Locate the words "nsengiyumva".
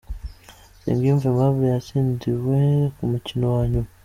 0.77-1.25